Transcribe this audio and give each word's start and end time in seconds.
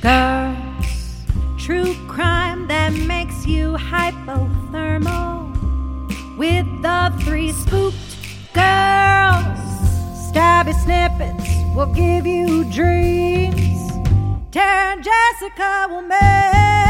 girls. 0.00 1.24
True 1.58 1.94
crime 2.06 2.66
that 2.68 2.92
makes 2.92 3.46
you 3.46 3.72
hypothermal. 3.72 5.48
With 6.36 6.66
the 6.82 7.12
three 7.24 7.52
spooked 7.52 7.96
girls, 8.54 9.58
stabby 10.30 10.74
snippets 10.84 11.48
will 11.74 11.92
give 11.94 12.26
you 12.26 12.64
dreams. 12.72 13.90
Tara 14.50 14.92
and 14.92 15.04
Jessica 15.04 15.86
will 15.90 16.02
make 16.02 16.87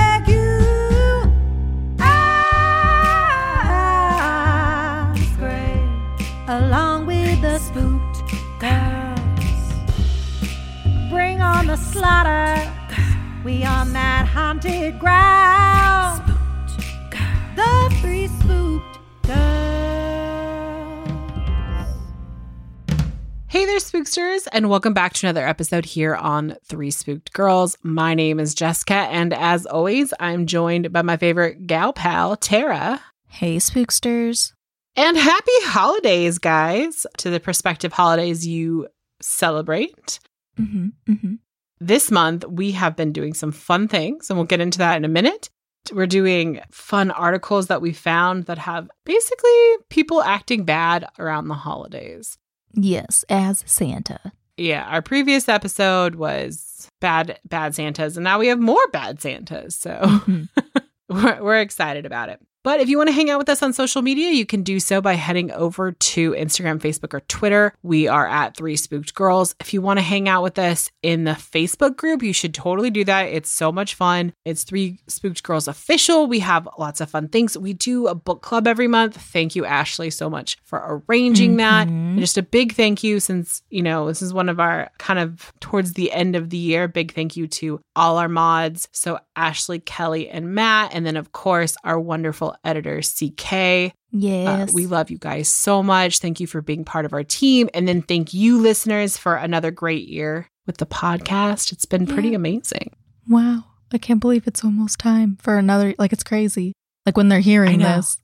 spooksters, 24.19 24.49
and 24.53 24.69
welcome 24.69 24.93
back 24.93 25.13
to 25.13 25.27
another 25.27 25.47
episode 25.47 25.85
here 25.85 26.15
on 26.15 26.57
Three 26.65 26.91
Spooked 26.91 27.33
Girls. 27.33 27.77
My 27.83 28.15
name 28.15 28.41
is 28.41 28.55
Jessica, 28.55 28.95
and 28.95 29.33
as 29.33 29.65
always, 29.65 30.13
I'm 30.19 30.47
joined 30.47 30.93
by 30.93 31.03
my 31.03 31.17
favorite 31.17 31.67
gal 31.67 31.93
pal, 31.93 32.37
Tara. 32.37 33.01
Hey, 33.29 33.57
spooksters. 33.57 34.53
And 34.97 35.17
happy 35.17 35.53
holidays, 35.61 36.39
guys, 36.39 37.07
to 37.19 37.31
the 37.31 37.39
prospective 37.39 37.93
holidays 37.93 38.47
you 38.47 38.89
celebrate. 39.21 40.19
Mm-hmm, 40.59 40.89
mm-hmm. 41.09 41.35
This 41.79 42.11
month, 42.11 42.45
we 42.49 42.73
have 42.73 42.97
been 42.97 43.13
doing 43.13 43.35
some 43.35 43.53
fun 43.53 43.87
things, 43.87 44.31
and 44.31 44.39
we'll 44.39 44.47
get 44.47 44.61
into 44.61 44.79
that 44.79 44.97
in 44.97 45.05
a 45.05 45.09
minute. 45.09 45.49
We're 45.93 46.07
doing 46.07 46.61
fun 46.73 47.13
articles 47.13 47.69
that 47.69 47.81
we 47.81 47.93
found 47.93 48.47
that 48.47 48.59
have 48.59 48.91
basically 49.05 49.77
people 49.91 50.23
acting 50.23 50.65
bad 50.65 51.07
around 51.21 51.47
the 51.47 51.55
holidays. 51.55 52.37
Yes, 52.75 53.25
as 53.29 53.63
Santa. 53.67 54.21
Yeah, 54.57 54.85
our 54.85 55.03
previous 55.03 55.49
episode 55.49 56.17
was 56.17 56.89
bad 57.01 57.39
bad 57.45 57.75
Santas, 57.75 58.17
and 58.17 58.25
now 58.25 58.39
we 58.39 58.49
have 58.49 58.59
more 58.59 58.87
bad 58.93 59.21
Santas. 59.21 59.77
So 59.77 59.99
Mhm. 60.03 60.49
we're, 61.09 61.43
we're 61.43 61.61
excited 61.61 62.07
about 62.07 62.29
it. 62.29 62.41
But 62.65 62.81
if 62.81 62.89
you 62.89 62.99
want 62.99 63.09
to 63.09 63.15
hang 63.15 63.31
out 63.31 63.39
with 63.39 63.49
us 63.49 63.63
on 63.63 63.73
social 63.73 64.03
media, 64.03 64.31
you 64.31 64.45
can 64.45 64.63
do 64.63 64.81
so 64.81 65.01
by 65.01 65.15
heading 65.15 65.51
over 65.53 65.93
to 65.93 66.33
Instagram, 66.33 66.79
Facebook, 66.81 67.15
or 67.15 67.21
Twitter. 67.21 67.73
We 67.83 68.09
are 68.09 68.27
at 68.27 68.57
Three 68.57 68.77
Spooked 68.77 69.15
Girls. 69.15 69.55
If 69.61 69.73
you 69.73 69.81
want 69.81 69.99
to 69.99 70.03
hang 70.05 70.29
out 70.29 70.43
with 70.43 70.59
us 70.59 70.91
in 71.03 71.25
the 71.25 71.33
Facebook 71.33 71.97
group, 71.97 72.23
you 72.23 72.33
should 72.33 72.55
totally 72.55 72.91
do 72.91 73.05
that. 73.05 73.23
It's 73.23 73.51
so 73.51 73.71
much 73.71 73.95
fun. 73.95 74.33
It's 74.45 74.65
Three 74.65 74.99
Spooked 75.07 75.43
Girls 75.45 75.69
official. 75.69 76.27
We 76.27 76.41
have 76.41 76.69
lots 76.79 77.01
of 77.01 77.09
fun 77.11 77.29
things. 77.29 77.57
We 77.57 77.73
do 77.73 78.09
a 78.09 78.15
book 78.15 78.43
club 78.43 78.67
every 78.67 78.89
month. 78.89 79.17
Thank 79.17 79.55
you, 79.55 79.65
Ashley, 79.65 80.11
so 80.11 80.29
much 80.29 80.57
for 80.65 81.03
arranging 81.09 81.57
that. 81.59 81.87
Mhm. 81.89 81.91
And 81.91 82.19
just 82.21 82.39
a 82.39 82.43
big 82.43 82.75
thank 82.75 83.05
you 83.05 83.21
since, 83.21 83.63
you 83.71 83.83
know, 83.83 84.07
this 84.09 84.21
is 84.21 84.35
one 84.35 84.49
of 84.49 84.59
our 84.59 84.91
kind 84.99 85.19
of 85.19 85.53
towards 85.61 85.93
the 85.93 86.13
end 86.13 86.35
of 86.35 86.51
the 86.51 86.57
year. 86.57 86.89
Big 86.89 87.13
thank 87.15 87.37
you 87.37 87.47
to 87.47 87.81
all 87.95 88.19
our 88.19 88.29
mods. 88.29 88.89
So, 88.93 89.19
Ashley, 89.37 89.79
Kelly, 89.79 90.29
and 90.29 90.55
Matt. 90.55 90.91
And 90.93 91.07
then, 91.07 91.17
of 91.17 91.33
course, 91.33 91.77
our 91.85 91.99
wonderful 91.99 92.48
editor, 92.65 93.01
CK. 93.01 93.53
Uh, 93.53 93.91
Yes. 94.11 94.73
we 94.73 94.87
love 94.87 95.11
you 95.11 95.19
guys 95.19 95.49
so 95.49 95.83
much. 95.83 96.19
Thank 96.21 96.41
you 96.41 96.47
for 96.47 96.63
being 96.63 96.85
part 96.85 97.05
of 97.05 97.13
our 97.13 97.23
team. 97.25 97.69
And 97.75 97.87
then, 97.87 98.01
thank 98.03 98.33
you, 98.33 98.59
listeners, 98.59 99.19
for 99.19 99.35
another 99.37 99.71
great 99.71 100.09
year 100.09 100.49
with 100.67 100.79
the 100.79 100.87
podcast. 100.87 101.73
It's 101.73 101.85
been 101.85 102.07
pretty 102.07 102.31
Yeah. 102.31 102.37
amazing. 102.37 102.93
Wow. 103.29 103.65
I 103.93 103.99
can't 103.99 104.21
believe 104.21 104.47
it's 104.47 104.65
almost 104.65 104.99
time 104.99 105.37
for 105.43 105.59
another. 105.59 105.95
Like, 105.99 106.13
it's 106.15 106.23
crazy. 106.25 106.73
Like, 107.05 107.17
when 107.17 107.29
they're 107.29 107.41
hearing 107.41 107.81
this. 107.81 108.19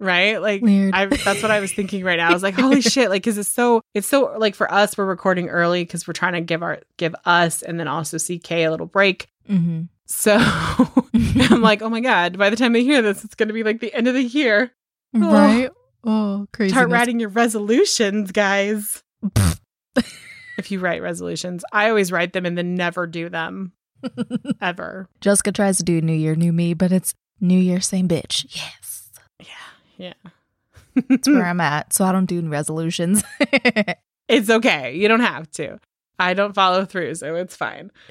Right? 0.00 0.40
Like. 0.40 0.62
I, 0.64 1.06
that's 1.06 1.42
what 1.42 1.50
I 1.50 1.60
was 1.60 1.72
thinking 1.72 2.04
right 2.04 2.16
now. 2.16 2.30
I 2.30 2.32
was 2.32 2.42
like, 2.42 2.54
holy 2.54 2.80
shit. 2.80 3.10
Like, 3.10 3.22
cause 3.22 3.38
it's 3.38 3.48
so, 3.48 3.82
it's 3.94 4.06
so, 4.08 4.34
like, 4.38 4.54
for 4.54 4.72
us, 4.72 4.96
we're 4.96 5.04
recording 5.04 5.48
early 5.48 5.84
because 5.84 6.08
we're 6.08 6.14
trying 6.14 6.32
to 6.32 6.40
give 6.40 6.62
our, 6.62 6.80
give 6.96 7.14
us 7.24 7.62
and 7.62 7.78
then 7.78 7.86
also 7.86 8.18
CK 8.18 8.50
a 8.52 8.68
little 8.70 8.86
break. 8.86 9.28
Mm-hmm. 9.48 9.82
So 10.10 10.36
I'm 11.14 11.62
like, 11.62 11.82
oh 11.82 11.88
my 11.88 12.00
God, 12.00 12.36
by 12.36 12.50
the 12.50 12.56
time 12.56 12.72
they 12.72 12.82
hear 12.82 13.00
this, 13.00 13.24
it's 13.24 13.36
going 13.36 13.46
to 13.46 13.54
be 13.54 13.62
like 13.62 13.80
the 13.80 13.94
end 13.94 14.08
of 14.08 14.14
the 14.14 14.24
year. 14.24 14.72
Oh. 15.14 15.32
Right? 15.32 15.70
Oh, 16.02 16.46
crazy. 16.52 16.72
Start 16.72 16.90
writing 16.90 17.20
your 17.20 17.28
resolutions, 17.28 18.32
guys. 18.32 19.04
if 20.58 20.70
you 20.70 20.80
write 20.80 21.00
resolutions, 21.00 21.64
I 21.72 21.88
always 21.88 22.10
write 22.10 22.32
them 22.32 22.44
and 22.44 22.58
then 22.58 22.74
never 22.74 23.06
do 23.06 23.28
them 23.28 23.72
ever. 24.60 25.08
Jessica 25.20 25.52
tries 25.52 25.76
to 25.78 25.84
do 25.84 26.00
New 26.00 26.12
Year, 26.12 26.34
New 26.34 26.52
Me, 26.52 26.74
but 26.74 26.90
it's 26.90 27.14
New 27.40 27.58
Year, 27.58 27.80
same 27.80 28.08
bitch. 28.08 28.46
Yes. 28.50 29.10
Yeah. 29.38 30.14
Yeah. 30.16 30.30
That's 31.08 31.28
where 31.28 31.46
I'm 31.46 31.60
at. 31.60 31.92
So 31.92 32.04
I 32.04 32.10
don't 32.10 32.26
do 32.26 32.40
resolutions. 32.48 33.22
it's 34.28 34.50
okay. 34.50 34.96
You 34.96 35.06
don't 35.06 35.20
have 35.20 35.48
to. 35.52 35.78
I 36.20 36.34
don't 36.34 36.54
follow 36.54 36.84
through, 36.84 37.14
so 37.16 37.34
it's 37.34 37.56
fine. 37.56 37.90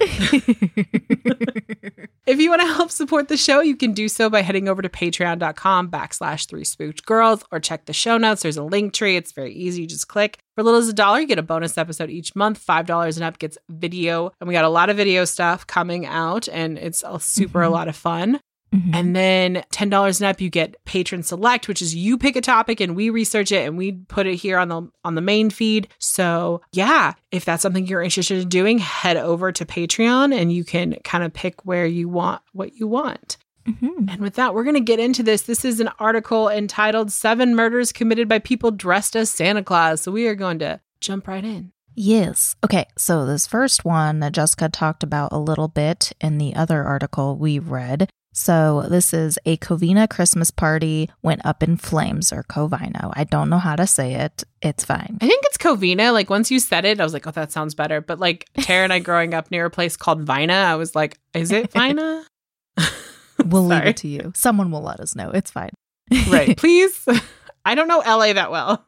If 2.26 2.38
you 2.38 2.48
want 2.48 2.60
to 2.62 2.68
help 2.68 2.92
support 2.92 3.26
the 3.26 3.36
show, 3.36 3.60
you 3.60 3.74
can 3.74 3.92
do 3.92 4.06
so 4.06 4.30
by 4.30 4.42
heading 4.42 4.68
over 4.68 4.82
to 4.82 4.88
patreon.com 4.88 5.90
backslash 5.90 6.46
three 6.48 6.62
spooked 6.62 7.04
girls 7.04 7.42
or 7.50 7.58
check 7.58 7.86
the 7.86 7.92
show 7.92 8.18
notes. 8.18 8.42
There's 8.42 8.56
a 8.56 8.62
link 8.62 8.92
tree. 8.94 9.16
It's 9.16 9.32
very 9.32 9.52
easy. 9.52 9.82
You 9.82 9.88
just 9.88 10.06
click. 10.06 10.38
For 10.54 10.62
little 10.62 10.78
as 10.78 10.86
a 10.86 10.92
dollar, 10.92 11.18
you 11.18 11.26
get 11.26 11.40
a 11.40 11.42
bonus 11.42 11.76
episode 11.76 12.08
each 12.08 12.36
month. 12.36 12.64
$5 12.64 13.16
and 13.16 13.24
up 13.24 13.40
gets 13.40 13.58
video. 13.68 14.30
And 14.40 14.46
we 14.46 14.54
got 14.54 14.64
a 14.64 14.68
lot 14.68 14.90
of 14.90 14.96
video 14.96 15.24
stuff 15.24 15.66
coming 15.66 16.06
out, 16.06 16.46
and 16.48 16.78
it's 16.78 17.02
a 17.04 17.18
super 17.18 17.62
a 17.64 17.68
Mhm. 17.68 17.72
lot 17.72 17.88
of 17.88 17.96
fun. 17.96 18.38
Mhm. 18.74 18.94
And 18.94 19.16
then 19.16 19.64
$10 19.72 20.20
and 20.20 20.28
up, 20.28 20.40
you 20.40 20.48
get 20.48 20.76
patron 20.84 21.22
select, 21.22 21.66
which 21.66 21.82
is 21.82 21.94
you 21.94 22.16
pick 22.16 22.36
a 22.36 22.40
topic 22.40 22.80
and 22.80 22.94
we 22.94 23.10
research 23.10 23.50
it 23.50 23.66
and 23.66 23.76
we 23.76 23.92
put 23.92 24.26
it 24.26 24.36
here 24.36 24.58
on 24.58 24.68
the 24.68 24.82
on 25.04 25.16
the 25.16 25.20
main 25.20 25.50
feed. 25.50 25.88
So 25.98 26.60
yeah, 26.72 27.14
if 27.32 27.44
that's 27.44 27.62
something 27.62 27.86
you're 27.86 28.02
interested 28.02 28.40
in 28.40 28.48
doing, 28.48 28.78
head 28.78 29.16
over 29.16 29.50
to 29.50 29.64
Patreon 29.64 30.32
and 30.32 30.52
you 30.52 30.62
can 30.64 30.94
kind 31.02 31.24
of 31.24 31.32
pick 31.32 31.64
where 31.66 31.86
you 31.86 32.08
want 32.08 32.42
what 32.52 32.74
you 32.76 32.86
want. 32.86 33.36
Mhm. 33.68 34.10
And 34.10 34.20
with 34.20 34.34
that, 34.34 34.54
we're 34.54 34.64
going 34.64 34.74
to 34.74 34.80
get 34.80 35.00
into 35.00 35.22
this. 35.22 35.42
This 35.42 35.64
is 35.64 35.80
an 35.80 35.90
article 35.98 36.48
entitled 36.48 37.12
Seven 37.12 37.54
Murders 37.54 37.92
Committed 37.92 38.28
by 38.28 38.38
People 38.38 38.70
Dressed 38.70 39.16
as 39.16 39.30
Santa 39.30 39.62
Claus. 39.62 40.00
So 40.00 40.12
we 40.12 40.26
are 40.28 40.34
going 40.34 40.58
to 40.60 40.80
jump 41.00 41.28
right 41.28 41.44
in. 41.44 41.72
Yes. 41.94 42.56
Okay, 42.64 42.86
so 42.96 43.26
this 43.26 43.46
first 43.46 43.84
one 43.84 44.20
that 44.20 44.32
Jessica 44.32 44.68
talked 44.68 45.02
about 45.02 45.32
a 45.32 45.38
little 45.38 45.68
bit 45.68 46.12
in 46.20 46.38
the 46.38 46.54
other 46.54 46.84
article 46.84 47.36
we 47.36 47.58
read. 47.58 48.08
So 48.32 48.86
this 48.88 49.12
is 49.12 49.38
a 49.44 49.56
Covina 49.56 50.08
Christmas 50.08 50.50
party 50.50 51.10
went 51.22 51.44
up 51.44 51.62
in 51.62 51.76
flames 51.76 52.32
or 52.32 52.44
Covino. 52.44 53.12
I 53.14 53.24
don't 53.24 53.50
know 53.50 53.58
how 53.58 53.74
to 53.76 53.86
say 53.86 54.14
it. 54.14 54.44
It's 54.62 54.84
fine. 54.84 55.18
I 55.20 55.26
think 55.26 55.44
it's 55.46 55.58
Covina. 55.58 56.12
Like 56.12 56.30
once 56.30 56.50
you 56.50 56.60
said 56.60 56.84
it, 56.84 57.00
I 57.00 57.04
was 57.04 57.12
like, 57.12 57.26
oh, 57.26 57.32
that 57.32 57.50
sounds 57.50 57.74
better. 57.74 58.00
But 58.00 58.20
like 58.20 58.48
Tara 58.60 58.84
and 58.84 58.92
I 58.92 59.00
growing 59.00 59.34
up 59.34 59.50
near 59.50 59.66
a 59.66 59.70
place 59.70 59.96
called 59.96 60.22
Vina, 60.22 60.54
I 60.54 60.76
was 60.76 60.94
like, 60.94 61.18
is 61.34 61.50
it 61.50 61.72
Vina? 61.72 62.24
We'll 63.46 63.64
leave 63.64 63.86
it 63.86 63.96
to 63.98 64.08
you. 64.08 64.32
Someone 64.36 64.70
will 64.70 64.82
let 64.82 65.00
us 65.00 65.16
know. 65.16 65.30
It's 65.30 65.50
fine. 65.50 65.70
right. 66.28 66.54
Please. 66.58 67.08
I 67.64 67.74
don't 67.74 67.88
know 67.88 68.00
LA 68.00 68.34
that 68.34 68.50
well. 68.50 68.84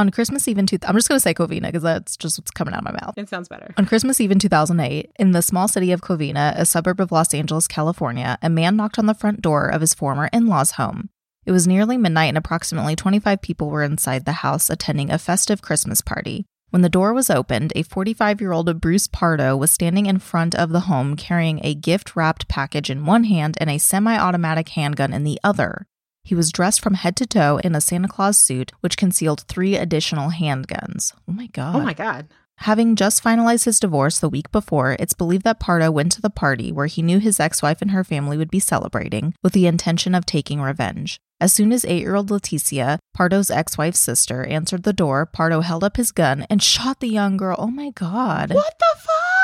On 0.00 0.08
Christmas 0.08 0.48
Eve 0.48 0.56
in 0.56 0.66
two, 0.66 0.78
I'm 0.84 0.94
just 0.94 1.10
going 1.10 1.16
to 1.16 1.20
say 1.20 1.34
Covina 1.34 1.66
because 1.66 1.82
that's 1.82 2.16
just 2.16 2.38
what's 2.38 2.50
coming 2.50 2.72
out 2.72 2.78
of 2.78 2.84
my 2.84 2.92
mouth. 2.92 3.18
it 3.18 3.28
sounds 3.28 3.50
better. 3.50 3.74
On 3.76 3.84
Christmas 3.84 4.18
Eve 4.18 4.30
in 4.30 4.38
2008, 4.38 5.12
in 5.18 5.32
the 5.32 5.42
small 5.42 5.68
city 5.68 5.92
of 5.92 6.00
Covina, 6.00 6.54
a 6.56 6.64
suburb 6.64 7.00
of 7.00 7.12
Los 7.12 7.34
Angeles, 7.34 7.68
California, 7.68 8.38
a 8.40 8.48
man 8.48 8.76
knocked 8.76 8.98
on 8.98 9.04
the 9.04 9.12
front 9.12 9.42
door 9.42 9.68
of 9.68 9.82
his 9.82 9.92
former 9.92 10.30
in 10.32 10.46
law's 10.46 10.70
home. 10.72 11.10
It 11.44 11.52
was 11.52 11.66
nearly 11.66 11.98
midnight 11.98 12.28
and 12.30 12.38
approximately 12.38 12.96
25 12.96 13.42
people 13.42 13.68
were 13.68 13.82
inside 13.82 14.24
the 14.24 14.40
house 14.40 14.70
attending 14.70 15.10
a 15.10 15.18
festive 15.18 15.60
Christmas 15.60 16.00
party. 16.00 16.46
When 16.70 16.80
the 16.80 16.88
door 16.88 17.12
was 17.12 17.28
opened, 17.28 17.74
a 17.76 17.82
45 17.82 18.40
year 18.40 18.52
old 18.52 18.80
Bruce 18.80 19.06
Pardo 19.06 19.54
was 19.54 19.70
standing 19.70 20.06
in 20.06 20.18
front 20.18 20.54
of 20.54 20.70
the 20.70 20.80
home 20.80 21.14
carrying 21.14 21.60
a 21.62 21.74
gift 21.74 22.16
wrapped 22.16 22.48
package 22.48 22.88
in 22.88 23.04
one 23.04 23.24
hand 23.24 23.58
and 23.60 23.68
a 23.68 23.76
semi 23.76 24.16
automatic 24.16 24.70
handgun 24.70 25.12
in 25.12 25.24
the 25.24 25.38
other. 25.44 25.86
He 26.22 26.34
was 26.34 26.52
dressed 26.52 26.80
from 26.80 26.94
head 26.94 27.16
to 27.16 27.26
toe 27.26 27.58
in 27.64 27.74
a 27.74 27.80
Santa 27.80 28.08
Claus 28.08 28.38
suit, 28.38 28.72
which 28.80 28.96
concealed 28.96 29.42
three 29.42 29.76
additional 29.76 30.30
handguns. 30.30 31.12
Oh 31.28 31.32
my 31.32 31.46
God. 31.48 31.76
Oh 31.76 31.80
my 31.80 31.94
God. 31.94 32.28
Having 32.58 32.96
just 32.96 33.24
finalized 33.24 33.64
his 33.64 33.80
divorce 33.80 34.18
the 34.18 34.28
week 34.28 34.52
before, 34.52 34.94
it's 34.98 35.14
believed 35.14 35.44
that 35.44 35.58
Pardo 35.60 35.90
went 35.90 36.12
to 36.12 36.20
the 36.20 36.28
party 36.28 36.70
where 36.70 36.86
he 36.86 37.00
knew 37.00 37.18
his 37.18 37.40
ex 37.40 37.62
wife 37.62 37.80
and 37.80 37.92
her 37.92 38.04
family 38.04 38.36
would 38.36 38.50
be 38.50 38.60
celebrating 38.60 39.32
with 39.42 39.54
the 39.54 39.66
intention 39.66 40.14
of 40.14 40.26
taking 40.26 40.60
revenge. 40.60 41.18
As 41.40 41.54
soon 41.54 41.72
as 41.72 41.86
eight 41.86 42.02
year 42.02 42.14
old 42.14 42.28
Leticia, 42.28 42.98
Pardo's 43.14 43.50
ex 43.50 43.78
wife's 43.78 43.98
sister, 43.98 44.44
answered 44.44 44.82
the 44.82 44.92
door, 44.92 45.24
Pardo 45.24 45.62
held 45.62 45.82
up 45.82 45.96
his 45.96 46.12
gun 46.12 46.46
and 46.50 46.62
shot 46.62 47.00
the 47.00 47.08
young 47.08 47.38
girl. 47.38 47.56
Oh 47.58 47.70
my 47.70 47.90
God. 47.92 48.52
What 48.52 48.78
the 48.78 48.98
fuck? 48.98 49.39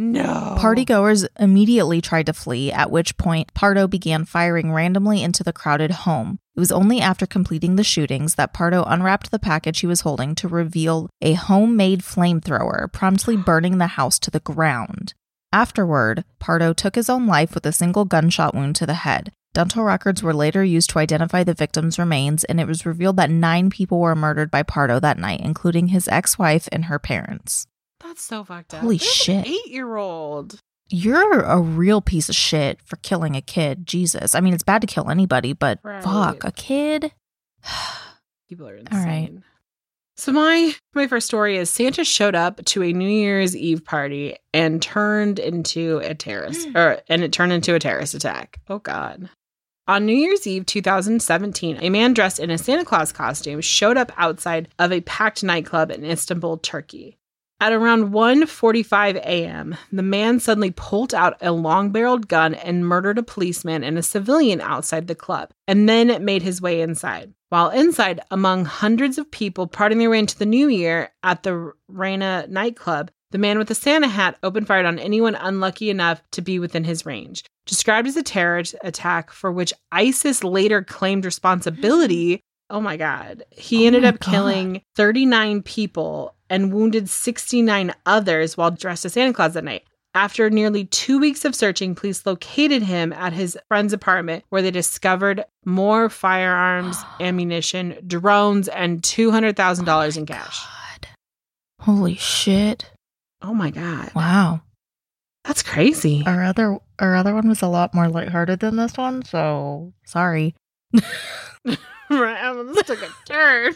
No. 0.00 0.56
Partygoers 0.60 1.26
immediately 1.40 2.00
tried 2.00 2.26
to 2.26 2.32
flee, 2.32 2.70
at 2.70 2.92
which 2.92 3.16
point 3.16 3.52
Pardo 3.52 3.88
began 3.88 4.24
firing 4.24 4.72
randomly 4.72 5.24
into 5.24 5.42
the 5.42 5.52
crowded 5.52 5.90
home. 5.90 6.38
It 6.56 6.60
was 6.60 6.70
only 6.70 7.00
after 7.00 7.26
completing 7.26 7.74
the 7.74 7.82
shootings 7.82 8.36
that 8.36 8.52
Pardo 8.52 8.84
unwrapped 8.84 9.32
the 9.32 9.40
package 9.40 9.80
he 9.80 9.88
was 9.88 10.02
holding 10.02 10.36
to 10.36 10.46
reveal 10.46 11.10
a 11.20 11.32
homemade 11.32 12.02
flamethrower, 12.02 12.92
promptly 12.92 13.36
burning 13.46 13.78
the 13.78 13.88
house 13.88 14.20
to 14.20 14.30
the 14.30 14.40
ground. 14.40 15.14
Afterward, 15.52 16.24
Pardo 16.38 16.72
took 16.72 16.94
his 16.94 17.10
own 17.10 17.26
life 17.26 17.54
with 17.54 17.66
a 17.66 17.72
single 17.72 18.04
gunshot 18.04 18.54
wound 18.54 18.76
to 18.76 18.86
the 18.86 18.94
head. 18.94 19.32
Dental 19.54 19.82
records 19.82 20.22
were 20.22 20.34
later 20.34 20.62
used 20.62 20.90
to 20.90 20.98
identify 20.98 21.42
the 21.42 21.54
victim's 21.54 21.98
remains, 21.98 22.44
and 22.44 22.60
it 22.60 22.66
was 22.66 22.86
revealed 22.86 23.16
that 23.16 23.30
nine 23.30 23.70
people 23.70 23.98
were 23.98 24.14
murdered 24.14 24.50
by 24.50 24.62
Pardo 24.62 25.00
that 25.00 25.18
night, 25.18 25.40
including 25.40 25.88
his 25.88 26.06
ex 26.08 26.38
wife 26.38 26.68
and 26.70 26.84
her 26.84 26.98
parents. 26.98 27.67
That's 28.02 28.22
so 28.22 28.44
fucked 28.44 28.74
up. 28.74 28.80
Holy 28.80 28.98
There's 28.98 29.12
shit. 29.12 29.46
Eight 29.46 29.66
year 29.66 29.96
old. 29.96 30.60
You're 30.90 31.40
a 31.40 31.60
real 31.60 32.00
piece 32.00 32.28
of 32.28 32.34
shit 32.34 32.80
for 32.84 32.96
killing 32.96 33.36
a 33.36 33.42
kid. 33.42 33.86
Jesus. 33.86 34.34
I 34.34 34.40
mean, 34.40 34.54
it's 34.54 34.62
bad 34.62 34.80
to 34.80 34.86
kill 34.86 35.10
anybody, 35.10 35.52
but 35.52 35.80
Right. 35.82 36.02
fuck, 36.02 36.44
a 36.44 36.52
kid? 36.52 37.12
People 38.48 38.68
are 38.68 38.76
insane. 38.76 38.98
All 38.98 39.06
right. 39.06 39.32
So 40.16 40.32
my 40.32 40.74
my 40.94 41.06
first 41.06 41.26
story 41.26 41.58
is 41.58 41.70
Santa 41.70 42.04
showed 42.04 42.34
up 42.34 42.64
to 42.64 42.82
a 42.82 42.92
New 42.92 43.08
Year's 43.08 43.56
Eve 43.56 43.84
party 43.84 44.36
and 44.52 44.82
turned 44.82 45.38
into 45.38 45.98
a 45.98 46.12
terrorist 46.12 46.66
hmm. 46.68 46.76
or 46.76 47.00
and 47.08 47.22
it 47.22 47.32
turned 47.32 47.52
into 47.52 47.74
a 47.74 47.78
terrorist 47.78 48.14
attack. 48.14 48.58
Oh 48.68 48.80
god. 48.80 49.28
On 49.86 50.04
New 50.04 50.14
Year's 50.16 50.46
Eve 50.46 50.66
2017, 50.66 51.78
a 51.80 51.88
man 51.88 52.14
dressed 52.14 52.40
in 52.40 52.50
a 52.50 52.58
Santa 52.58 52.84
Claus 52.84 53.12
costume 53.12 53.60
showed 53.60 53.96
up 53.96 54.10
outside 54.16 54.68
of 54.78 54.92
a 54.92 55.00
packed 55.02 55.44
nightclub 55.44 55.90
in 55.90 56.04
Istanbul, 56.04 56.58
Turkey. 56.58 57.16
At 57.60 57.72
around 57.72 58.12
1:45 58.12 59.16
a.m., 59.16 59.76
the 59.90 60.02
man 60.02 60.38
suddenly 60.38 60.70
pulled 60.70 61.12
out 61.12 61.36
a 61.40 61.50
long-barreled 61.50 62.28
gun 62.28 62.54
and 62.54 62.86
murdered 62.86 63.18
a 63.18 63.22
policeman 63.24 63.82
and 63.82 63.98
a 63.98 64.02
civilian 64.02 64.60
outside 64.60 65.08
the 65.08 65.16
club, 65.16 65.50
and 65.66 65.88
then 65.88 66.24
made 66.24 66.42
his 66.42 66.62
way 66.62 66.80
inside. 66.80 67.34
While 67.48 67.70
inside, 67.70 68.20
among 68.30 68.66
hundreds 68.66 69.18
of 69.18 69.30
people 69.32 69.66
partying 69.66 69.98
their 69.98 70.10
way 70.10 70.20
into 70.20 70.38
the 70.38 70.46
new 70.46 70.68
year 70.68 71.10
at 71.24 71.42
the 71.42 71.72
Reina 71.88 72.46
nightclub, 72.48 73.10
the 73.32 73.38
man 73.38 73.58
with 73.58 73.68
the 73.68 73.74
Santa 73.74 74.08
hat 74.08 74.38
opened 74.44 74.68
fire 74.68 74.86
on 74.86 75.00
anyone 75.00 75.34
unlucky 75.34 75.90
enough 75.90 76.22
to 76.32 76.40
be 76.40 76.60
within 76.60 76.84
his 76.84 77.04
range. 77.04 77.44
Described 77.66 78.06
as 78.06 78.16
a 78.16 78.22
terror 78.22 78.62
attack 78.82 79.32
for 79.32 79.50
which 79.50 79.74
ISIS 79.90 80.44
later 80.44 80.84
claimed 80.84 81.24
responsibility. 81.24 82.40
Oh 82.70 82.82
my 82.82 82.98
God. 82.98 83.44
He 83.48 83.84
Oh 83.84 83.86
ended 83.86 84.04
up 84.04 84.20
killing 84.20 84.82
39 84.94 85.62
people 85.62 86.34
and 86.50 86.72
wounded 86.72 87.08
69 87.08 87.94
others 88.06 88.56
while 88.56 88.70
dressed 88.70 89.04
as 89.04 89.12
Santa 89.14 89.32
Claus 89.32 89.54
that 89.54 89.64
night. 89.64 89.84
After 90.14 90.50
nearly 90.50 90.86
two 90.86 91.18
weeks 91.18 91.44
of 91.44 91.54
searching, 91.54 91.94
police 91.94 92.24
located 92.24 92.82
him 92.82 93.12
at 93.12 93.32
his 93.32 93.58
friend's 93.68 93.92
apartment 93.92 94.44
where 94.48 94.62
they 94.62 94.70
discovered 94.70 95.44
more 95.64 96.08
firearms, 96.08 96.96
ammunition, 97.20 97.96
drones, 98.06 98.68
and 98.68 99.02
$200,000 99.02 100.16
in 100.16 100.26
cash. 100.26 100.64
God. 100.64 101.08
Holy 101.80 102.16
shit. 102.16 102.90
Oh 103.42 103.54
my 103.54 103.70
God. 103.70 104.10
Wow. 104.14 104.62
That's 105.44 105.62
crazy. 105.62 106.24
Our 106.26 106.44
other 106.44 106.78
our 106.98 107.14
other 107.14 107.34
one 107.34 107.48
was 107.48 107.62
a 107.62 107.68
lot 107.68 107.94
more 107.94 108.08
lighthearted 108.08 108.60
than 108.60 108.76
this 108.76 108.96
one, 108.96 109.24
so 109.24 109.94
sorry. 110.04 110.54
right. 112.10 112.64
This 112.74 112.82
took 112.82 113.02
a 113.02 113.08
turn. 113.24 113.74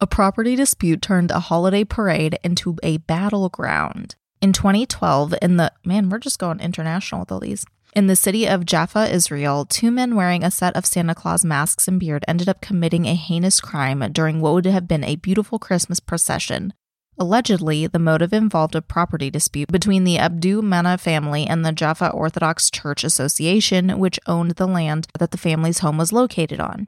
A 0.00 0.06
property 0.06 0.54
dispute 0.54 1.02
turned 1.02 1.32
a 1.32 1.40
holiday 1.40 1.82
parade 1.82 2.38
into 2.44 2.76
a 2.84 2.98
battleground. 2.98 4.14
In 4.40 4.52
2012, 4.52 5.34
in 5.42 5.56
the 5.56 5.72
man, 5.84 6.08
we're 6.08 6.18
just 6.18 6.38
going 6.38 6.60
international 6.60 7.22
with 7.22 7.32
all 7.32 7.40
these. 7.40 7.66
In 7.96 8.06
the 8.06 8.14
city 8.14 8.46
of 8.46 8.64
Jaffa, 8.64 9.12
Israel, 9.12 9.64
two 9.64 9.90
men 9.90 10.14
wearing 10.14 10.44
a 10.44 10.52
set 10.52 10.76
of 10.76 10.86
Santa 10.86 11.16
Claus 11.16 11.44
masks 11.44 11.88
and 11.88 11.98
beard 11.98 12.24
ended 12.28 12.48
up 12.48 12.60
committing 12.60 13.06
a 13.06 13.16
heinous 13.16 13.60
crime 13.60 14.12
during 14.12 14.40
what 14.40 14.54
would 14.54 14.66
have 14.66 14.86
been 14.86 15.02
a 15.02 15.16
beautiful 15.16 15.58
Christmas 15.58 15.98
procession. 15.98 16.72
Allegedly, 17.18 17.88
the 17.88 17.98
motive 17.98 18.32
involved 18.32 18.76
a 18.76 18.82
property 18.82 19.30
dispute 19.30 19.72
between 19.72 20.04
the 20.04 20.18
Abdu 20.18 20.62
Mena 20.62 20.96
family 20.96 21.44
and 21.44 21.64
the 21.64 21.72
Jaffa 21.72 22.10
Orthodox 22.10 22.70
Church 22.70 23.02
Association, 23.02 23.98
which 23.98 24.20
owned 24.28 24.52
the 24.52 24.68
land 24.68 25.08
that 25.18 25.32
the 25.32 25.38
family's 25.38 25.80
home 25.80 25.98
was 25.98 26.12
located 26.12 26.60
on. 26.60 26.86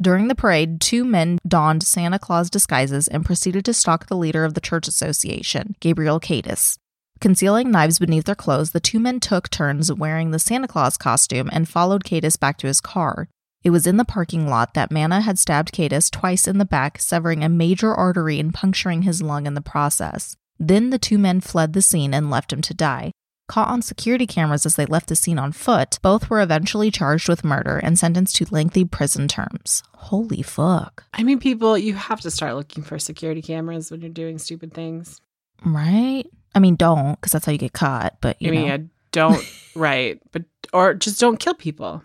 During 0.00 0.28
the 0.28 0.34
parade, 0.34 0.80
two 0.80 1.04
men 1.04 1.38
donned 1.46 1.82
Santa 1.82 2.18
Claus 2.18 2.50
disguises 2.50 3.08
and 3.08 3.24
proceeded 3.24 3.64
to 3.64 3.74
stalk 3.74 4.06
the 4.06 4.16
leader 4.16 4.44
of 4.44 4.54
the 4.54 4.60
church 4.60 4.88
association, 4.88 5.76
Gabriel 5.80 6.20
Cadis. 6.20 6.78
Concealing 7.20 7.70
knives 7.70 7.98
beneath 7.98 8.24
their 8.24 8.34
clothes, 8.34 8.72
the 8.72 8.80
two 8.80 8.98
men 8.98 9.20
took 9.20 9.48
turns 9.48 9.92
wearing 9.92 10.30
the 10.30 10.38
Santa 10.38 10.68
Claus 10.68 10.96
costume 10.96 11.48
and 11.52 11.68
followed 11.68 12.04
Cadis 12.04 12.36
back 12.36 12.58
to 12.58 12.66
his 12.66 12.80
car. 12.80 13.28
It 13.62 13.70
was 13.70 13.86
in 13.86 13.96
the 13.96 14.04
parking 14.04 14.46
lot 14.46 14.74
that 14.74 14.90
Mana 14.90 15.22
had 15.22 15.38
stabbed 15.38 15.72
Cadis 15.72 16.10
twice 16.10 16.46
in 16.46 16.58
the 16.58 16.66
back, 16.66 17.00
severing 17.00 17.42
a 17.42 17.48
major 17.48 17.94
artery 17.94 18.38
and 18.38 18.52
puncturing 18.52 19.02
his 19.02 19.22
lung 19.22 19.46
in 19.46 19.54
the 19.54 19.62
process. 19.62 20.36
Then 20.58 20.90
the 20.90 20.98
two 20.98 21.16
men 21.16 21.40
fled 21.40 21.72
the 21.72 21.80
scene 21.80 22.12
and 22.12 22.30
left 22.30 22.52
him 22.52 22.60
to 22.62 22.74
die. 22.74 23.12
Caught 23.46 23.68
on 23.68 23.82
security 23.82 24.26
cameras 24.26 24.64
as 24.64 24.76
they 24.76 24.86
left 24.86 25.08
the 25.08 25.16
scene 25.16 25.38
on 25.38 25.52
foot, 25.52 25.98
both 26.00 26.30
were 26.30 26.40
eventually 26.40 26.90
charged 26.90 27.28
with 27.28 27.44
murder 27.44 27.76
and 27.76 27.98
sentenced 27.98 28.36
to 28.36 28.46
lengthy 28.50 28.86
prison 28.86 29.28
terms. 29.28 29.82
Holy 29.92 30.40
fuck. 30.40 31.04
I 31.12 31.22
mean, 31.24 31.38
people, 31.38 31.76
you 31.76 31.92
have 31.94 32.22
to 32.22 32.30
start 32.30 32.54
looking 32.54 32.82
for 32.82 32.98
security 32.98 33.42
cameras 33.42 33.90
when 33.90 34.00
you're 34.00 34.08
doing 34.08 34.38
stupid 34.38 34.72
things. 34.72 35.20
Right? 35.62 36.24
I 36.54 36.58
mean, 36.58 36.76
don't, 36.76 37.16
because 37.16 37.32
that's 37.32 37.44
how 37.44 37.52
you 37.52 37.58
get 37.58 37.74
caught, 37.74 38.16
but 38.22 38.40
you 38.40 38.48
I 38.48 38.50
mean, 38.50 38.60
know. 38.62 38.66
yeah, 38.66 38.78
don't, 39.12 39.44
right. 39.74 40.20
But, 40.32 40.44
or 40.72 40.94
just 40.94 41.20
don't 41.20 41.38
kill 41.38 41.54
people. 41.54 42.02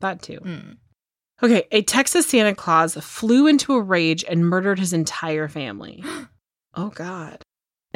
That 0.00 0.22
too. 0.22 0.38
Mm. 0.38 0.76
Okay, 1.42 1.64
a 1.72 1.82
Texas 1.82 2.28
Santa 2.28 2.54
Claus 2.54 2.94
flew 2.94 3.48
into 3.48 3.74
a 3.74 3.80
rage 3.80 4.24
and 4.24 4.48
murdered 4.48 4.78
his 4.78 4.92
entire 4.92 5.48
family. 5.48 6.04
oh, 6.74 6.90
God. 6.90 7.42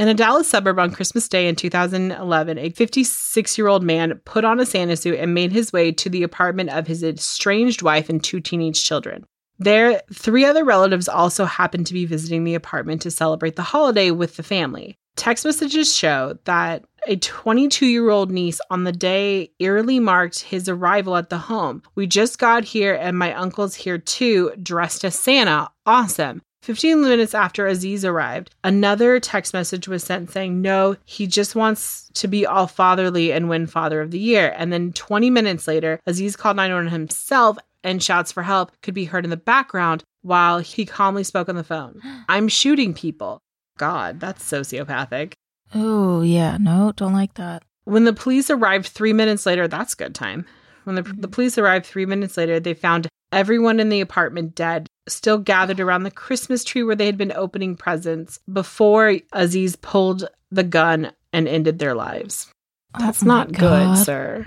In 0.00 0.08
a 0.08 0.14
Dallas 0.14 0.48
suburb 0.48 0.78
on 0.78 0.92
Christmas 0.92 1.28
Day 1.28 1.46
in 1.46 1.56
2011, 1.56 2.56
a 2.56 2.70
56 2.70 3.58
year 3.58 3.68
old 3.68 3.82
man 3.82 4.18
put 4.24 4.46
on 4.46 4.58
a 4.58 4.64
Santa 4.64 4.96
suit 4.96 5.18
and 5.18 5.34
made 5.34 5.52
his 5.52 5.74
way 5.74 5.92
to 5.92 6.08
the 6.08 6.22
apartment 6.22 6.70
of 6.70 6.86
his 6.86 7.04
estranged 7.04 7.82
wife 7.82 8.08
and 8.08 8.24
two 8.24 8.40
teenage 8.40 8.82
children. 8.82 9.26
There, 9.58 10.00
three 10.10 10.46
other 10.46 10.64
relatives 10.64 11.06
also 11.06 11.44
happened 11.44 11.86
to 11.88 11.92
be 11.92 12.06
visiting 12.06 12.44
the 12.44 12.54
apartment 12.54 13.02
to 13.02 13.10
celebrate 13.10 13.56
the 13.56 13.62
holiday 13.62 14.10
with 14.10 14.36
the 14.36 14.42
family. 14.42 14.96
Text 15.16 15.44
messages 15.44 15.94
show 15.94 16.38
that 16.44 16.82
a 17.06 17.16
22 17.16 17.84
year 17.84 18.08
old 18.08 18.30
niece 18.30 18.58
on 18.70 18.84
the 18.84 18.92
day 18.92 19.50
eerily 19.58 20.00
marked 20.00 20.40
his 20.40 20.66
arrival 20.66 21.14
at 21.14 21.28
the 21.28 21.36
home. 21.36 21.82
We 21.94 22.06
just 22.06 22.38
got 22.38 22.64
here 22.64 22.94
and 22.94 23.18
my 23.18 23.34
uncle's 23.34 23.74
here 23.74 23.98
too, 23.98 24.52
dressed 24.62 25.04
as 25.04 25.18
Santa. 25.18 25.68
Awesome. 25.84 26.40
15 26.62 27.00
minutes 27.00 27.34
after 27.34 27.66
Aziz 27.66 28.04
arrived, 28.04 28.54
another 28.62 29.18
text 29.18 29.54
message 29.54 29.88
was 29.88 30.04
sent 30.04 30.30
saying, 30.30 30.60
No, 30.60 30.96
he 31.04 31.26
just 31.26 31.56
wants 31.56 32.10
to 32.14 32.28
be 32.28 32.44
all 32.44 32.66
fatherly 32.66 33.32
and 33.32 33.48
win 33.48 33.66
Father 33.66 34.02
of 34.02 34.10
the 34.10 34.18
Year. 34.18 34.54
And 34.56 34.72
then 34.72 34.92
20 34.92 35.30
minutes 35.30 35.66
later, 35.66 36.00
Aziz 36.06 36.36
called 36.36 36.56
911 36.56 36.92
himself 36.92 37.56
and 37.82 38.02
shouts 38.02 38.30
for 38.30 38.42
help 38.42 38.72
could 38.82 38.94
be 38.94 39.06
heard 39.06 39.24
in 39.24 39.30
the 39.30 39.36
background 39.36 40.04
while 40.22 40.58
he 40.58 40.84
calmly 40.84 41.24
spoke 41.24 41.48
on 41.48 41.56
the 41.56 41.64
phone. 41.64 42.00
I'm 42.28 42.48
shooting 42.48 42.92
people. 42.92 43.40
God, 43.78 44.20
that's 44.20 44.44
sociopathic. 44.44 45.32
Oh, 45.74 46.20
yeah. 46.20 46.58
No, 46.60 46.92
don't 46.94 47.14
like 47.14 47.34
that. 47.34 47.62
When 47.84 48.04
the 48.04 48.12
police 48.12 48.50
arrived 48.50 48.88
three 48.88 49.14
minutes 49.14 49.46
later, 49.46 49.66
that's 49.66 49.94
good 49.94 50.14
time. 50.14 50.44
When 50.84 50.96
the, 50.96 51.02
the 51.02 51.10
mm-hmm. 51.10 51.30
police 51.30 51.56
arrived 51.56 51.86
three 51.86 52.06
minutes 52.06 52.36
later, 52.36 52.60
they 52.60 52.74
found 52.74 53.08
everyone 53.32 53.80
in 53.80 53.88
the 53.88 54.00
apartment 54.00 54.54
dead, 54.54 54.88
still 55.10 55.38
gathered 55.38 55.80
around 55.80 56.02
the 56.02 56.10
Christmas 56.10 56.64
tree 56.64 56.82
where 56.82 56.96
they 56.96 57.06
had 57.06 57.18
been 57.18 57.32
opening 57.32 57.76
presents 57.76 58.38
before 58.50 59.18
Aziz 59.32 59.76
pulled 59.76 60.28
the 60.50 60.64
gun 60.64 61.12
and 61.32 61.46
ended 61.46 61.78
their 61.78 61.94
lives. 61.94 62.48
Oh 62.94 63.00
That's 63.00 63.22
Oh 63.22 63.26
not 63.26 63.52
good, 63.52 63.98
sir. 63.98 64.46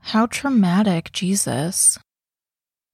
How 0.00 0.26
traumatic, 0.26 1.12
Jesus. 1.12 1.98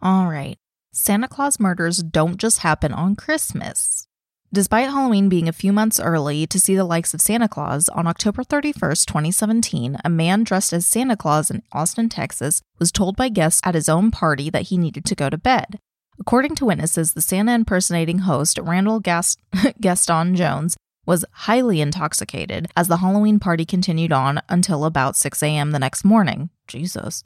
All 0.03 0.27
right. 0.27 0.57
Santa 0.93 1.29
Claus 1.29 1.59
murders 1.59 1.99
don't 2.03 2.37
just 2.37 2.61
happen 2.61 2.93
on 2.93 3.17
Christmas. 3.17 4.07
Despite 4.53 4.89
Halloween 4.89 5.29
being 5.29 5.49
a 5.49 5.53
few 5.53 5.73
months 5.73 5.99
early 5.99 6.47
to 6.47 6.61
see 6.61 6.77
the 6.77 6.85
likes 6.85 7.13
of 7.13 7.21
Santa 7.21 7.49
Claus, 7.49 7.89
on 7.89 8.07
October 8.07 8.45
31st, 8.45 9.05
2017, 9.07 9.97
a 10.05 10.09
man 10.09 10.45
dressed 10.45 10.73
as 10.73 10.87
Santa 10.87 11.17
Claus 11.17 11.51
in 11.51 11.65
Austin, 11.73 12.09
Texas, 12.09 12.63
was 12.79 12.93
told 12.93 13.17
by 13.17 13.29
guests 13.29 13.61
at 13.65 13.75
his 13.75 13.89
own 13.89 14.13
party 14.13 14.51
that 14.51 14.69
he 14.69 14.79
needed 14.79 15.05
to 15.07 15.17
go 15.17 15.29
to 15.29 15.37
bed. 15.37 15.81
According 16.21 16.55
to 16.57 16.65
witnesses, 16.65 17.13
the 17.13 17.21
Santa 17.21 17.53
impersonating 17.53 18.21
host, 18.21 18.59
Randall 18.63 19.01
Gast- 19.01 19.41
Gaston 19.81 20.37
Jones, 20.37 20.77
was 21.07 21.25
highly 21.33 21.81
intoxicated 21.81 22.69
as 22.77 22.89
the 22.89 22.99
Halloween 22.99 23.39
party 23.39 23.65
continued 23.65 24.13
on 24.13 24.41
until 24.49 24.85
about 24.85 25.17
6 25.17 25.43
a.m. 25.43 25.73
the 25.73 25.79
next 25.79 26.05
morning. 26.05 26.51
Jesus. 26.67 27.25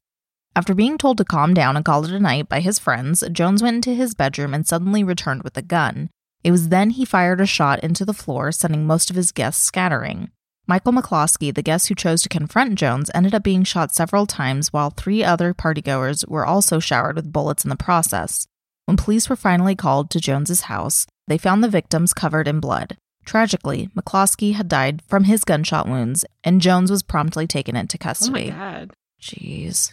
After 0.56 0.74
being 0.74 0.98
told 0.98 1.18
to 1.18 1.24
calm 1.24 1.54
down 1.54 1.76
and 1.76 1.84
call 1.84 2.04
it 2.04 2.10
a 2.10 2.18
night 2.18 2.48
by 2.48 2.60
his 2.60 2.78
friends, 2.78 3.22
Jones 3.30 3.62
went 3.62 3.76
into 3.76 3.94
his 3.94 4.14
bedroom 4.14 4.54
and 4.54 4.66
suddenly 4.66 5.04
returned 5.04 5.44
with 5.44 5.56
a 5.56 5.62
gun. 5.62 6.10
It 6.42 6.50
was 6.50 6.70
then 6.70 6.90
he 6.90 7.04
fired 7.04 7.40
a 7.40 7.46
shot 7.46 7.80
into 7.80 8.04
the 8.04 8.14
floor, 8.14 8.50
sending 8.50 8.86
most 8.86 9.10
of 9.10 9.16
his 9.16 9.32
guests 9.32 9.64
scattering. 9.64 10.30
Michael 10.66 10.92
McCloskey, 10.92 11.54
the 11.54 11.62
guest 11.62 11.88
who 11.88 11.94
chose 11.94 12.22
to 12.22 12.28
confront 12.28 12.74
Jones, 12.78 13.10
ended 13.14 13.34
up 13.34 13.42
being 13.42 13.64
shot 13.64 13.94
several 13.94 14.26
times, 14.26 14.72
while 14.72 14.90
three 14.90 15.22
other 15.22 15.54
partygoers 15.54 16.28
were 16.28 16.44
also 16.44 16.78
showered 16.78 17.16
with 17.16 17.32
bullets 17.32 17.64
in 17.64 17.70
the 17.70 17.76
process. 17.76 18.46
When 18.88 18.96
police 18.96 19.28
were 19.28 19.36
finally 19.36 19.76
called 19.76 20.08
to 20.08 20.18
Jones's 20.18 20.62
house, 20.62 21.06
they 21.26 21.36
found 21.36 21.62
the 21.62 21.68
victims 21.68 22.14
covered 22.14 22.48
in 22.48 22.58
blood. 22.58 22.96
Tragically, 23.26 23.90
McCloskey 23.94 24.54
had 24.54 24.66
died 24.66 25.02
from 25.06 25.24
his 25.24 25.44
gunshot 25.44 25.86
wounds, 25.86 26.24
and 26.42 26.62
Jones 26.62 26.90
was 26.90 27.02
promptly 27.02 27.46
taken 27.46 27.76
into 27.76 27.98
custody. 27.98 28.50
Oh 28.50 28.56
my. 28.56 28.58
God. 28.58 28.92
Jeez. 29.20 29.92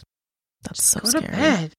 That's 0.62 0.82
so 0.82 1.00
Go 1.00 1.10
scary. 1.10 1.26
to 1.26 1.30
bed. 1.30 1.72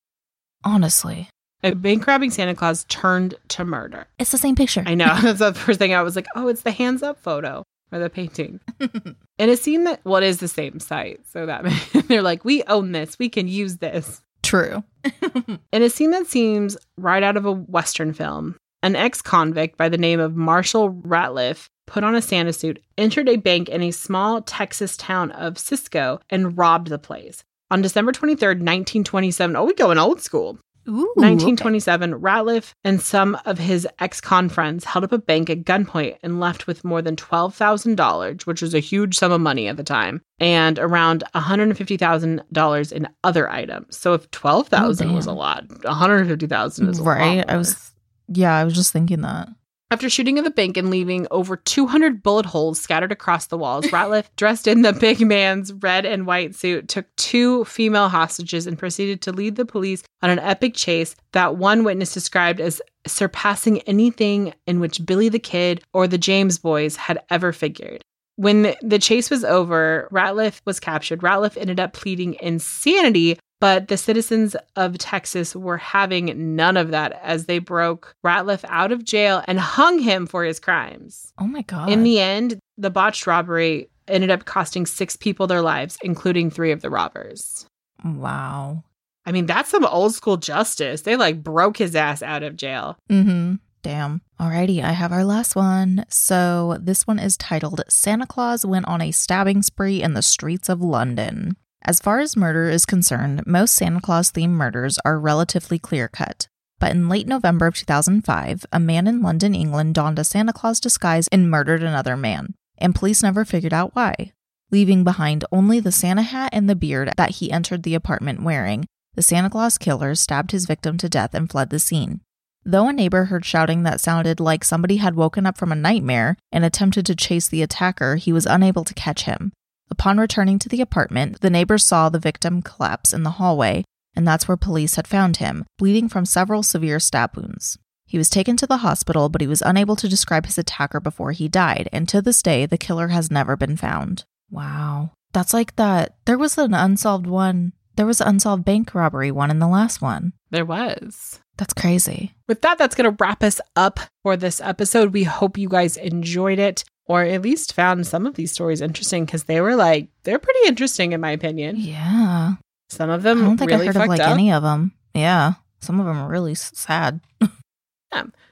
Honestly. 0.64 1.28
A 1.64 1.74
bank 1.74 2.06
robbing 2.06 2.30
Santa 2.30 2.54
Claus 2.54 2.86
turned 2.88 3.34
to 3.48 3.66
murder. 3.66 4.06
It's 4.20 4.30
the 4.30 4.38
same 4.38 4.56
picture. 4.56 4.84
I 4.86 4.94
know. 4.94 5.18
That's 5.24 5.40
the 5.40 5.56
first 5.56 5.80
thing 5.80 5.96
I 5.96 6.04
was 6.04 6.16
like, 6.16 6.28
oh, 6.36 6.50
it's 6.50 6.62
the 6.62 6.70
hands 6.70 7.02
up 7.02 7.20
photo 7.20 7.64
or 7.92 7.98
the 7.98 8.12
painting. 8.12 8.60
and 8.80 9.16
it 9.50 9.58
seemed 9.58 9.88
that, 9.88 10.02
well, 10.04 10.22
it 10.22 10.28
is 10.28 10.38
the 10.38 10.48
same 10.48 10.80
site. 10.80 11.22
So 11.32 11.48
that 11.48 11.66
they're 12.08 12.22
like, 12.22 12.46
we 12.46 12.62
own 12.66 12.92
this. 12.92 13.18
We 13.18 13.30
can 13.30 13.48
use 13.48 13.78
this. 13.78 14.22
True. 14.48 14.82
In 15.74 15.84
a 15.84 15.90
scene 15.90 16.12
that 16.12 16.26
seems 16.26 16.78
right 16.98 17.22
out 17.22 17.36
of 17.36 17.46
a 17.46 17.52
Western 17.52 18.14
film, 18.14 18.56
an 18.82 18.96
ex 18.96 19.22
convict 19.22 19.76
by 19.76 19.90
the 19.90 19.98
name 19.98 20.22
of 20.22 20.38
Marshall 20.38 20.94
Ratliff 20.94 21.68
put 21.86 22.06
on 22.06 22.16
a 22.16 22.22
Santa 22.22 22.54
suit, 22.54 22.82
entered 22.98 23.28
a 23.28 23.36
bank 23.36 23.68
in 23.68 23.82
a 23.82 23.92
small 23.92 24.42
Texas 24.42 24.96
town 24.96 25.32
of 25.32 25.58
Cisco, 25.58 26.22
and 26.30 26.58
robbed 26.58 26.88
the 26.88 26.98
place. 26.98 27.44
On 27.72 27.82
December 27.82 28.14
23rd, 28.14 28.64
1927, 28.64 29.58
oh, 29.58 29.66
we 29.66 29.74
going 29.74 29.98
old 29.98 30.22
school. 30.22 30.58
Ooh. 30.88 31.12
1927, 31.16 32.14
Ratliff 32.22 32.74
and 32.84 33.02
some 33.02 33.38
of 33.46 33.58
his 33.58 33.88
ex 34.00 34.22
con 34.22 34.48
friends 34.50 34.86
held 34.86 35.04
up 35.04 35.12
a 35.12 35.18
bank 35.18 35.50
at 35.50 35.64
gunpoint 35.66 36.18
and 36.24 36.40
left 36.40 36.66
with 36.68 36.84
more 36.86 37.02
than 37.02 37.16
$12,000, 37.16 38.46
which 38.46 38.62
was 38.62 38.74
a 38.74 38.80
huge 38.80 39.18
sum 39.18 39.32
of 39.32 39.42
money 39.42 39.68
at 39.68 39.78
the 39.78 39.84
time, 39.84 40.22
and 40.40 40.80
around 40.80 41.24
$150,000 41.36 42.92
in 42.92 43.08
other 43.24 43.50
items. 43.50 43.98
So 43.98 44.14
if 44.14 44.30
12000 44.32 45.10
Oh, 45.10 45.14
was 45.14 45.26
a 45.26 45.34
lot, 45.34 45.64
150000 45.86 46.90
is 46.90 47.00
a 47.00 47.04
lot. 47.04 47.10
right. 47.18 47.46
I 47.48 47.58
was, 47.58 47.92
yeah, 48.28 48.56
I 48.56 48.64
was 48.64 48.74
just 48.74 48.94
thinking 48.94 49.22
that. 49.22 49.50
After 49.90 50.10
shooting 50.10 50.38
at 50.38 50.44
the 50.44 50.50
bank 50.50 50.76
and 50.76 50.90
leaving 50.90 51.28
over 51.32 51.56
200 51.56 52.22
bullet 52.22 52.46
holes 52.46 52.80
scattered 52.80 53.14
across 53.14 53.48
the 53.48 53.58
walls, 53.58 53.86
Ratliff, 53.92 54.26
dressed 54.36 54.68
in 54.68 54.82
the 54.82 54.92
big 54.92 55.22
man's 55.22 55.72
red 55.72 56.06
and 56.06 56.28
white 56.28 56.56
suit, 56.56 56.90
took 56.90 57.06
two 57.16 57.64
female 57.64 58.10
hostages 58.10 58.68
and 58.68 58.78
proceeded 58.78 59.22
to 59.22 59.32
lead 59.32 59.56
the 59.56 59.66
police 59.66 60.04
on 60.22 60.30
an 60.30 60.40
epic 60.40 60.74
chase 60.74 61.16
that 61.32 61.56
one 61.56 61.86
witness 61.86 62.14
described 62.14 62.60
as 62.60 62.82
surpassing 63.06 63.80
anything 63.82 64.54
in 64.66 64.82
which 64.82 65.06
Billy 65.06 65.30
the 65.30 65.40
Kid 65.40 65.82
or 65.94 66.06
the 66.06 66.18
James 66.18 66.58
Boys 66.58 66.98
had 66.98 67.24
ever 67.30 67.54
figured. 67.54 68.04
When 68.36 68.64
the, 68.64 68.78
the 68.82 69.00
chase 69.00 69.30
was 69.30 69.46
over, 69.46 70.10
Ratliff 70.12 70.62
was 70.66 70.82
captured. 70.82 71.22
Ratliff 71.22 71.58
ended 71.58 71.80
up 71.80 71.94
pleading 71.94 72.36
insanity, 72.42 73.40
but 73.60 73.88
the 73.88 73.98
citizens 73.98 74.56
of 74.76 74.98
Texas 74.98 75.56
were 75.56 75.78
having 75.78 76.56
none 76.56 76.78
of 76.78 76.92
that 76.92 77.20
as 77.24 77.46
they 77.46 77.60
broke 77.60 78.16
Ratliff 78.26 78.64
out 78.68 78.92
of 78.92 79.04
jail 79.04 79.44
and 79.48 79.60
hung 79.60 80.00
him 80.00 80.28
for 80.28 80.44
his 80.44 80.60
crimes. 80.60 81.34
Oh 81.40 81.48
my 81.48 81.64
God. 81.64 81.90
In 81.90 82.04
the 82.04 82.20
end, 82.20 82.60
the 82.78 82.90
botched 82.90 83.26
robbery 83.26 83.90
ended 84.08 84.30
up 84.30 84.46
costing 84.46 84.86
six 84.86 85.16
people 85.16 85.48
their 85.48 85.62
lives, 85.62 85.98
including 86.02 86.50
three 86.50 86.72
of 86.72 86.82
the 86.82 86.90
robbers. 86.90 87.66
wow. 88.04 88.84
I 89.26 89.34
mean, 89.34 89.46
that's 89.46 89.70
some 89.72 89.84
old 89.86 90.14
school 90.16 90.38
justice. 90.38 91.02
They 91.02 91.18
like 91.18 91.44
broke 91.44 91.76
his 91.76 91.98
ass 91.98 92.24
out 92.24 92.44
of 92.44 92.56
jail. 92.56 92.98
Mm-hmm. 93.10 93.56
Damn. 93.82 94.22
Alrighty, 94.40 94.82
I 94.82 94.92
have 94.94 95.12
our 95.12 95.26
last 95.26 95.54
one. 95.54 96.06
So 96.08 96.78
this 96.80 97.06
one 97.06 97.20
is 97.20 97.36
titled 97.36 97.82
Santa 97.90 98.26
Claus 98.26 98.66
Went 98.66 98.88
on 98.88 99.02
a 99.02 99.12
Stabbing 99.12 99.64
Spree 99.64 100.02
in 100.02 100.14
the 100.14 100.22
Streets 100.22 100.70
of 100.70 100.82
London. 100.82 101.58
As 101.88 102.02
far 102.02 102.20
as 102.20 102.36
murder 102.36 102.70
is 102.70 102.86
concerned, 102.86 103.48
most 103.48 103.74
Santa 103.74 104.02
Claus 104.02 104.30
themed 104.30 104.50
murders 104.50 105.00
are 105.06 105.18
relatively 105.18 105.80
clear 105.80 106.10
cut. 106.10 106.50
But 106.80 106.92
in 106.92 107.08
late 107.08 107.28
November 107.28 107.66
of 107.66 107.76
2005, 107.76 108.66
a 108.74 108.80
man 108.80 109.08
in 109.08 109.22
London, 109.22 109.56
England 109.56 109.96
donned 109.96 110.20
a 110.20 110.26
Santa 110.26 110.52
Claus 110.52 110.82
disguise 110.82 111.30
and 111.30 111.50
murdered 111.50 111.82
another 111.82 112.18
man, 112.18 112.56
and 112.78 112.94
police 112.94 113.24
never 113.24 113.46
figured 113.46 113.74
out 113.74 113.96
why. 113.96 114.34
Leaving 114.70 115.06
behind 115.06 115.46
only 115.50 115.80
the 115.80 115.94
Santa 115.94 116.24
hat 116.24 116.50
and 116.52 116.70
the 116.70 116.76
beard 116.76 117.14
that 117.16 117.36
he 117.36 117.54
entered 117.54 117.84
the 117.84 117.96
apartment 117.96 118.44
wearing, 118.44 118.86
the 119.16 119.22
Santa 119.22 119.50
Claus 119.50 119.78
killer 119.78 120.14
stabbed 120.14 120.52
his 120.52 120.66
victim 120.66 120.98
to 120.98 121.08
death 121.08 121.34
and 121.34 121.50
fled 121.50 121.70
the 121.70 121.80
scene. 121.80 122.20
Though 122.66 122.90
a 122.90 122.94
neighbor 122.94 123.26
heard 123.26 123.46
shouting 123.46 123.84
that 123.84 124.02
sounded 124.02 124.42
like 124.42 124.66
somebody 124.66 124.98
had 124.98 125.16
woken 125.16 125.46
up 125.46 125.58
from 125.58 125.72
a 125.72 125.76
nightmare 125.76 126.36
and 126.52 126.66
attempted 126.66 127.06
to 127.06 127.16
chase 127.16 127.48
the 127.48 127.64
attacker, 127.64 128.18
he 128.18 128.34
was 128.34 128.46
unable 128.46 128.84
to 128.84 128.94
catch 128.94 129.24
him. 129.24 129.54
Upon 129.90 130.18
returning 130.18 130.60
to 130.60 130.70
the 130.70 130.82
apartment, 130.82 131.42
the 131.42 131.50
neighbors 131.50 131.86
saw 131.86 132.10
the 132.10 132.20
victim 132.20 132.62
collapse 132.62 133.14
in 133.14 133.24
the 133.24 133.32
hallway, 133.32 133.84
and 134.16 134.28
that's 134.28 134.48
where 134.48 134.58
police 134.58 134.96
had 134.96 135.08
found 135.08 135.38
him, 135.38 135.66
bleeding 135.78 136.10
from 136.10 136.26
several 136.26 136.64
severe 136.64 137.00
stab 137.00 137.36
wounds. 137.36 137.78
He 138.06 138.18
was 138.18 138.30
taken 138.30 138.56
to 138.58 138.68
the 138.68 138.78
hospital, 138.78 139.30
but 139.30 139.42
he 139.42 139.48
was 139.48 139.62
unable 139.62 139.96
to 139.98 140.08
describe 140.08 140.46
his 140.46 140.58
attacker 140.58 141.00
before 141.00 141.34
he 141.34 141.48
died, 141.48 141.90
and 141.92 142.08
to 142.10 142.22
this 142.22 142.42
day, 142.42 142.66
the 142.66 142.78
killer 142.78 143.10
has 143.10 143.30
never 143.30 143.56
been 143.56 143.76
found. 143.76 144.24
Wow. 144.50 145.12
That's 145.34 145.54
like 145.54 145.76
that. 145.76 146.16
There 146.26 146.38
was 146.38 146.58
an 146.58 146.74
unsolved 146.74 147.28
one. 147.28 147.74
There 147.96 148.06
was 148.06 148.22
an 148.22 148.28
unsolved 148.28 148.64
bank 148.64 148.96
robbery 148.96 149.32
one 149.32 149.52
in 149.52 149.60
the 149.60 149.68
last 149.68 150.02
one. 150.02 150.34
There 150.52 150.66
was. 150.66 151.40
That's 151.58 151.74
crazy. 151.74 152.34
With 152.48 152.62
that, 152.62 152.78
that's 152.78 152.96
going 152.96 153.10
to 153.10 153.18
wrap 153.20 153.44
us 153.44 153.60
up 153.76 154.00
for 154.24 154.38
this 154.38 154.62
episode. 154.62 155.12
We 155.12 155.24
hope 155.24 155.58
you 155.58 155.68
guys 155.68 155.98
enjoyed 155.98 156.60
it 156.60 156.84
or 157.08 157.24
at 157.24 157.42
least 157.42 157.74
found 157.74 158.06
some 158.06 158.26
of 158.26 158.36
these 158.36 158.52
stories 158.52 158.82
interesting 158.82 159.26
because 159.26 159.46
they 159.46 159.62
were 159.62 159.76
like, 159.76 160.10
they're 160.24 160.40
pretty 160.40 160.68
interesting 160.68 161.14
in 161.14 161.22
my 161.22 161.32
opinion. 161.32 161.76
Yeah. 161.78 162.54
Some 162.90 163.10
of 163.10 163.24
them. 163.24 163.40
I 163.40 163.46
don't 163.46 163.58
think 163.58 163.72
really 163.72 163.88
I 163.88 163.92
heard 163.92 164.02
of 164.04 164.08
like 164.08 164.20
up. 164.20 164.32
any 164.32 164.52
of 164.52 164.64
them. 164.64 164.94
Yeah. 165.14 165.54
Some 165.82 166.00
of 166.00 166.06
them 166.06 166.18
are 166.18 166.30
really 166.30 166.56
sad. 166.56 167.22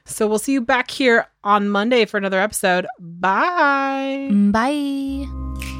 So 0.04 0.28
we'll 0.28 0.38
see 0.38 0.52
you 0.52 0.60
back 0.60 0.90
here 0.90 1.26
on 1.42 1.68
Monday 1.68 2.04
for 2.04 2.16
another 2.16 2.38
episode. 2.38 2.86
Bye. 3.00 4.28
Mm, 4.30 4.52
bye. 4.52 5.75